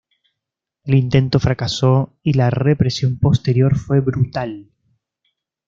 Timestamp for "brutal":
3.99-4.71